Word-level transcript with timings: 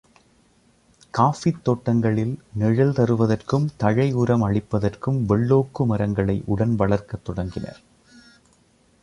காஃபித் 1.13 1.61
தோட்டங்களில் 1.63 2.39
நிழல் 2.53 2.93
தருவதற்கும், 2.93 3.67
தழை 3.77 4.13
உரம் 4.13 4.47
அளிப்பதற்கும் 4.47 5.19
வெள்ளோக்கு 5.29 5.85
மரங்களை 5.85 6.43
உடன் 6.45 6.75
வளர்க்கத் 6.75 7.23
தொடங்கினர். 7.23 7.79